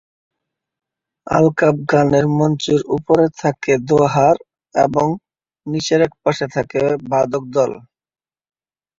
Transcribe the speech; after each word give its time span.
আলকাপ 1.27 1.75
গানের 1.91 2.25
মঞ্চের 2.37 2.81
উপরে 2.95 3.27
থাকে 3.41 3.73
দোহার 3.87 4.35
এবং 4.75 5.07
নিচে 5.67 5.95
একপাশে 6.07 6.45
থাকে 6.55 6.81
বাদকদল। 7.11 7.71